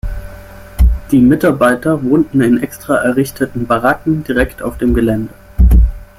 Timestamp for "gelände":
4.95-5.31